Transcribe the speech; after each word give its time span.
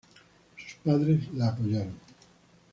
Sus 0.57 0.73
padres 0.83 1.31
la 1.35 1.49
apoyaron. 1.49 1.93